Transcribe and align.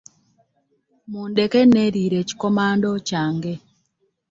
Mundeke 1.11 1.59
neeriire 1.65 2.15
ekikomando 2.23 2.89
kyange. 3.07 3.53